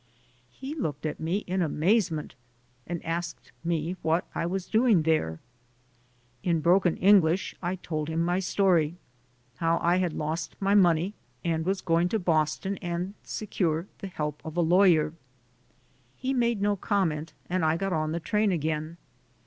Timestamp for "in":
1.45-1.61, 6.41-6.59